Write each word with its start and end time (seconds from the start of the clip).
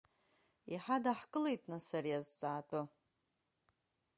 Иҳадаҳкылеит 0.73 1.61
нас 1.71 1.87
ари 1.97 2.13
азҵаатәы? 2.19 2.81